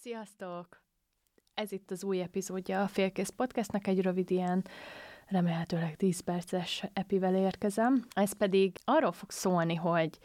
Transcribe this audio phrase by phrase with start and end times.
[0.00, 0.82] Sziasztok!
[1.54, 4.64] Ez itt az új epizódja a Félkész Podcastnak, egy rövid ilyen
[5.26, 8.06] remélhetőleg 10 perces epivel érkezem.
[8.14, 10.18] Ez pedig arról fog szólni, hogy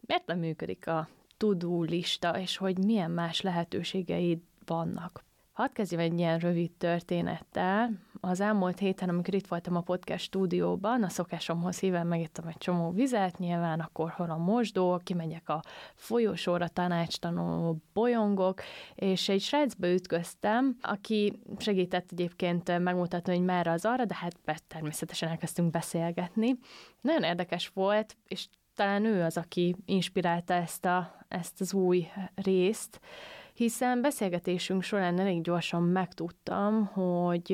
[0.00, 5.24] miért nem működik a tudó lista, és hogy milyen más lehetőségeid vannak.
[5.52, 7.90] Hadd kezdjem egy ilyen rövid történettel.
[8.24, 12.90] Az elmúlt héten, amikor itt voltam a podcast stúdióban, a szokásomhoz híven megittem egy csomó
[12.90, 15.62] vizet, nyilván akkor hol a mosdó, kimegyek a
[15.94, 18.62] folyosóra, tanácstanuló bolyongok,
[18.94, 25.28] és egy srácba ütköztem, aki segített egyébként megmutatni, hogy merre az arra, de hát természetesen
[25.28, 26.58] elkezdtünk beszélgetni.
[27.00, 33.00] Nagyon érdekes volt, és talán ő az, aki inspirálta ezt, a, ezt az új részt,
[33.62, 37.52] hiszen beszélgetésünk során elég gyorsan megtudtam, hogy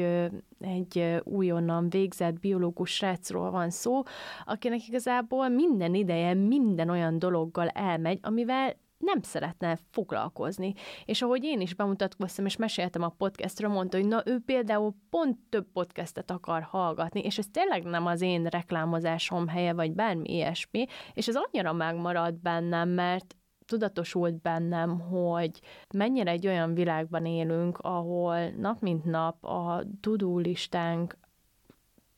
[0.60, 4.02] egy újonnan végzett biológus srácról van szó,
[4.44, 10.74] akinek igazából minden ideje minden olyan dologgal elmegy, amivel nem szeretne foglalkozni.
[11.04, 15.38] És ahogy én is bemutatkoztam, és meséltem a podcastről, mondta, hogy na ő például pont
[15.48, 20.86] több podcastet akar hallgatni, és ez tényleg nem az én reklámozásom helye, vagy bármi ilyesmi,
[21.14, 23.36] és ez annyira megmaradt bennem, mert
[23.68, 25.60] tudatosult bennem, hogy
[25.94, 29.82] mennyire egy olyan világban élünk, ahol nap mint nap a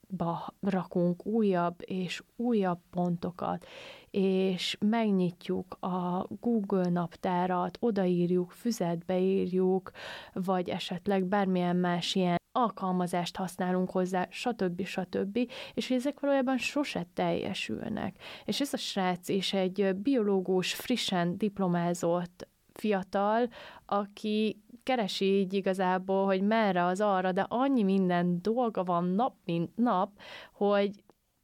[0.09, 3.67] ba rakunk újabb és újabb pontokat,
[4.11, 9.91] és megnyitjuk a Google naptárat, odaírjuk, füzetbe írjuk,
[10.33, 14.85] vagy esetleg bármilyen más ilyen alkalmazást használunk hozzá, stb.
[14.85, 15.39] stb.
[15.75, 18.17] És hogy ezek valójában sose teljesülnek.
[18.45, 23.49] És ez a srác is egy biológus, frissen diplomázott fiatal,
[23.87, 29.77] aki keresi így igazából, hogy merre az arra, de annyi minden dolga van nap, mint
[29.77, 30.21] nap,
[30.53, 30.91] hogy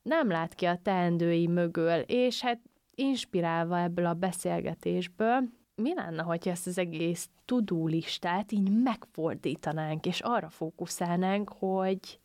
[0.02, 2.60] nem lát ki a teendői mögül, és hát
[2.94, 5.42] inspirálva ebből a beszélgetésből,
[5.76, 12.20] mi lenne, hogyha ezt az egész tudólistát így megfordítanánk, és arra fókuszálnánk, hogy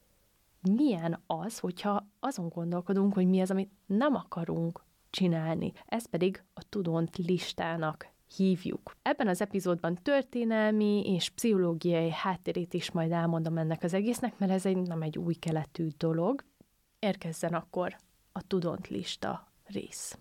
[0.61, 5.73] milyen az, hogyha azon gondolkodunk, hogy mi az, amit nem akarunk csinálni.
[5.85, 8.95] Ez pedig a tudont listának hívjuk.
[9.01, 14.65] Ebben az epizódban történelmi és pszichológiai háttérét is majd elmondom ennek az egésznek, mert ez
[14.65, 16.43] egy, nem egy új keletű dolog.
[16.99, 17.97] Érkezzen akkor
[18.31, 20.17] a tudont lista rész.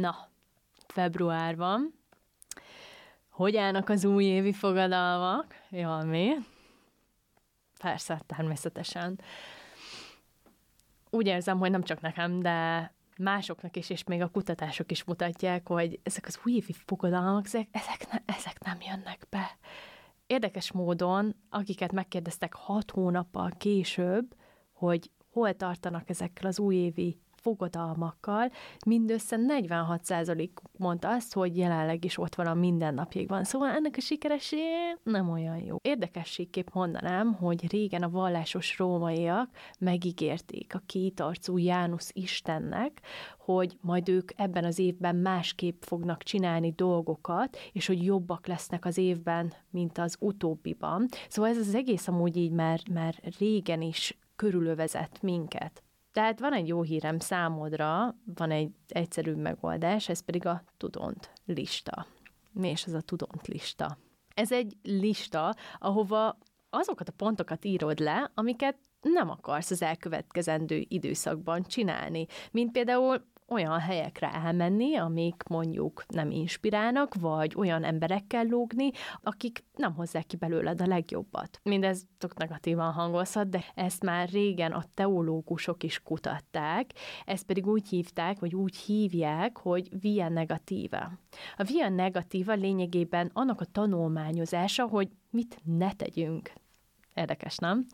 [0.00, 0.28] Na,
[0.86, 1.94] február van.
[3.28, 5.54] Hogy állnak az újévi fogadalmak?
[5.68, 6.30] Jól mi?
[7.78, 9.20] Persze, természetesen.
[11.10, 15.68] Úgy érzem, hogy nem csak nekem, de másoknak is, és még a kutatások is mutatják,
[15.68, 19.58] hogy ezek az újévi fogadalmak, ezek, ezek, ne, ezek nem jönnek be.
[20.26, 24.34] Érdekes módon, akiket megkérdeztek hat hónappal később,
[24.72, 28.50] hogy hol tartanak ezekkel az újévi fogadalmakkal,
[28.86, 33.44] mindössze 46% mondta azt, hogy jelenleg is ott van a mindennapjékban.
[33.44, 34.58] Szóval ennek a sikeressé
[35.02, 35.76] nem olyan jó.
[35.82, 39.48] Érdekességképp mondanám, hogy régen a vallásos rómaiak
[39.78, 43.00] megígérték a kétarcú Jánusz Istennek,
[43.38, 48.98] hogy majd ők ebben az évben másképp fognak csinálni dolgokat, és hogy jobbak lesznek az
[48.98, 51.08] évben, mint az utóbbiban.
[51.28, 55.82] Szóval ez az egész amúgy így már, már régen is körülövezett minket.
[56.12, 62.06] Tehát van egy jó hírem számodra, van egy egyszerű megoldás, ez pedig a tudont lista.
[62.52, 63.98] Mi is ez a tudont lista?
[64.34, 66.38] Ez egy lista, ahova
[66.70, 72.26] azokat a pontokat írod le, amiket nem akarsz az elkövetkezendő időszakban csinálni.
[72.50, 78.90] Mint például olyan helyekre elmenni, amik mondjuk nem inspirálnak, vagy olyan emberekkel lógni,
[79.22, 81.60] akik nem hozzák ki belőled a legjobbat.
[81.62, 86.90] Mindez tök negatívan hangozhat, de ezt már régen a teológusok is kutatták,
[87.24, 91.10] ezt pedig úgy hívták, vagy úgy hívják, hogy via negatíva.
[91.56, 96.52] A via negatíva lényegében annak a tanulmányozása, hogy mit ne tegyünk.
[97.14, 97.86] Érdekes, nem?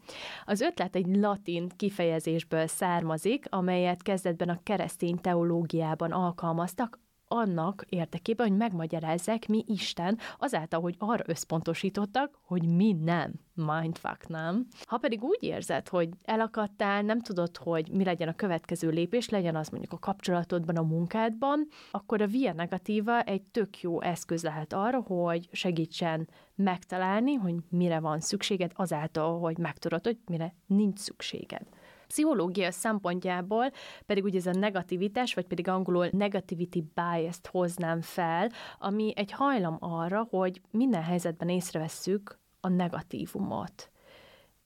[0.44, 8.56] Az ötlet egy latin kifejezésből származik, amelyet kezdetben a keresztény teológiában alkalmaztak, annak érdekében, hogy
[8.56, 13.32] megmagyarázzák, mi Isten, azáltal, hogy arra összpontosítottak, hogy mi nem.
[13.54, 14.66] Mindfuck, nem?
[14.84, 19.56] Ha pedig úgy érzed, hogy elakadtál, nem tudod, hogy mi legyen a következő lépés, legyen
[19.56, 24.72] az mondjuk a kapcsolatodban, a munkádban, akkor a via negatíva egy tök jó eszköz lehet
[24.72, 31.66] arra, hogy segítsen megtalálni, hogy mire van szükséged, azáltal, hogy megtudod, hogy mire nincs szükséged.
[32.06, 33.70] Pszichológia szempontjából
[34.06, 39.76] pedig ugye ez a negativitás, vagy pedig angolul negativity bias-t hoznám fel, ami egy hajlam
[39.80, 43.90] arra, hogy minden helyzetben észrevesszük a negatívumot.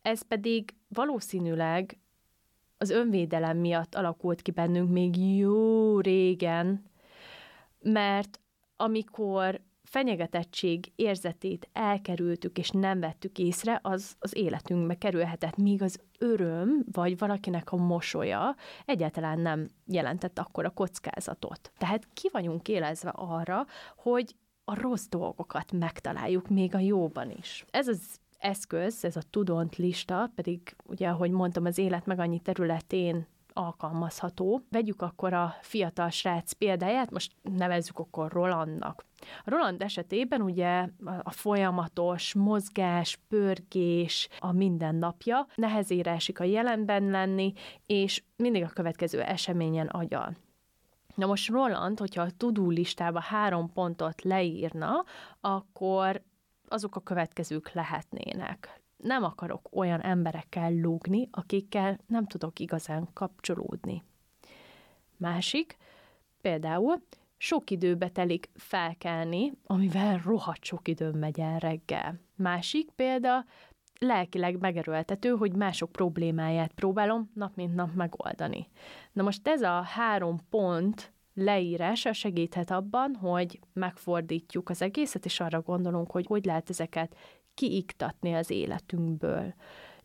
[0.03, 1.99] Ez pedig valószínűleg
[2.79, 6.85] az önvédelem miatt alakult ki bennünk még jó régen,
[7.83, 8.41] mert
[8.77, 9.61] amikor
[9.91, 17.19] fenyegetettség érzetét elkerültük és nem vettük észre, az az életünkbe kerülhetett, míg az öröm, vagy
[17.19, 21.73] valakinek a mosolya egyáltalán nem jelentett akkor a kockázatot.
[21.79, 23.67] Tehát ki vagyunk élezve arra,
[23.97, 24.35] hogy
[24.65, 27.65] a rossz dolgokat megtaláljuk még a jóban is.
[27.71, 28.01] Ez az
[28.39, 33.27] eszköz, ez a tudont lista, pedig ugye, ahogy mondtam, az élet meg annyi területén
[33.61, 34.63] alkalmazható.
[34.71, 39.05] Vegyük akkor a fiatal srác példáját, most nevezzük akkor Rolandnak.
[39.45, 40.89] A Roland esetében ugye
[41.23, 47.53] a folyamatos mozgás, pörgés a mindennapja, nehezére esik a jelenben lenni,
[47.87, 50.37] és mindig a következő eseményen agyal.
[51.15, 55.05] Na most Roland, hogyha a tudó listába három pontot leírna,
[55.41, 56.23] akkor
[56.69, 58.80] azok a következők lehetnének.
[59.03, 64.03] Nem akarok olyan emberekkel lúgni, akikkel nem tudok igazán kapcsolódni.
[65.17, 65.77] Másik,
[66.41, 67.03] például
[67.37, 72.21] sok időbe telik felkelni, amivel rohadt sok időm megy el reggel.
[72.37, 73.45] Másik példa,
[73.99, 78.69] lelkileg megerőltető, hogy mások problémáját próbálom nap mint nap megoldani.
[79.13, 85.61] Na most ez a három pont leírása segíthet abban, hogy megfordítjuk az egészet, és arra
[85.61, 87.17] gondolunk, hogy hogy lehet ezeket
[87.61, 89.55] kiiktatni az életünkből.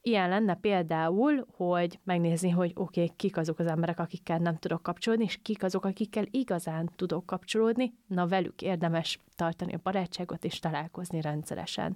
[0.02, 4.84] Ilyen lenne például, hogy megnézni, hogy oké, okay, kik azok az emberek, akikkel nem tudok
[4.84, 10.60] kapcsolódni, és kik azok, akikkel igazán tudok kapcsolódni, na velük érdemes tartani a barátságot és
[10.60, 11.96] találkozni rendszeresen.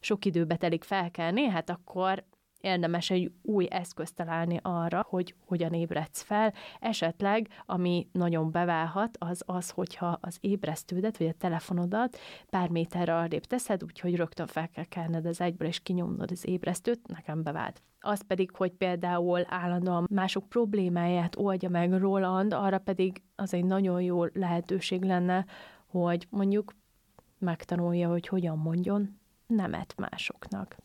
[0.00, 2.24] Sok időbe telik felkelni, hát akkor
[2.64, 6.52] érdemes egy új eszközt találni arra, hogy hogyan ébredsz fel.
[6.80, 12.18] Esetleg, ami nagyon beválhat, az az, hogyha az ébresztődet, vagy a telefonodat
[12.50, 17.06] pár méterre arrébb teszed, úgyhogy rögtön fel kell kelned az egyből, és kinyomnod az ébresztőt,
[17.06, 17.82] nekem bevált.
[18.00, 24.02] Az pedig, hogy például állandóan mások problémáját oldja meg Roland, arra pedig az egy nagyon
[24.02, 25.44] jó lehetőség lenne,
[25.86, 26.74] hogy mondjuk
[27.38, 30.76] megtanulja, hogy hogyan mondjon nemet másoknak.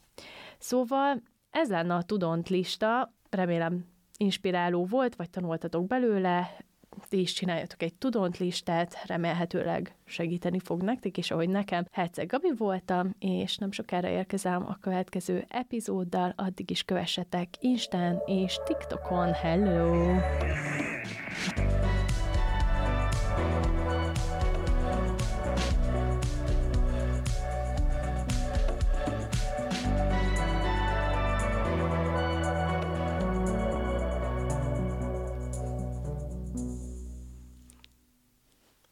[0.57, 1.21] Szóval
[1.51, 3.85] ez lenne a tudont lista, remélem
[4.17, 6.57] inspiráló volt, vagy tanultatok belőle,
[7.07, 12.51] ti is csináljatok egy tudont listát, remélhetőleg segíteni fog nektek, és ahogy nekem, Herceg Gabi
[12.57, 19.33] voltam, és nem sokára érkezem a következő epizóddal, addig is kövessetek Instán és TikTokon.
[19.33, 20.17] Hello!